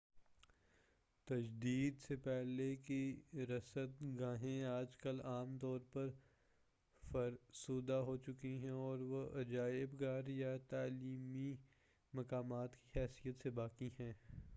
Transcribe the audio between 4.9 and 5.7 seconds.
کل عام